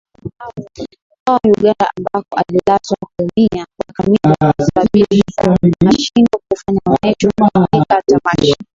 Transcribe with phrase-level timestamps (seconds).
[1.23, 5.57] kwao Uganda ambako alilazwa Kuumia kwa Chameleone kulisababisha
[5.89, 8.55] ashindwe kufanya onesho katika tamasha